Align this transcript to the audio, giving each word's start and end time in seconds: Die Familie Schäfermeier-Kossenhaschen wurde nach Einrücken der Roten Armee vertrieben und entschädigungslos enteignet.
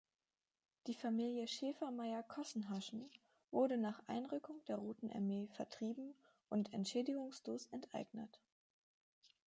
Die 0.87 0.95
Familie 0.95 1.47
Schäfermeier-Kossenhaschen 1.47 3.07
wurde 3.51 3.77
nach 3.77 4.01
Einrücken 4.07 4.55
der 4.67 4.77
Roten 4.77 5.11
Armee 5.11 5.47
vertrieben 5.53 6.15
und 6.49 6.73
entschädigungslos 6.73 7.67
enteignet. 7.67 8.41